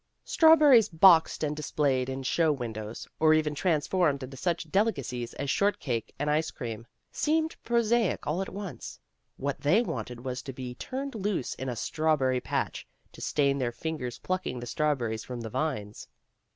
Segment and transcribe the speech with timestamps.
[0.23, 5.51] Strawberries boxed and displayed in show windows, or even transformed into such delica cies as
[5.51, 8.99] short cake and ice cream, seemed pro saic all at once.
[9.37, 13.71] What they wanted was to be turned loose in a strawberry patch, to stain their
[13.71, 16.07] fingers plucking the strawberries from the vines.